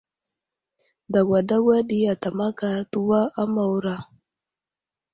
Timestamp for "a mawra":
3.41-3.95